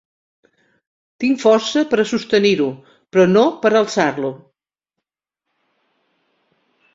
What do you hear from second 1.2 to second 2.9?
Tinc força per a sostenir-ho,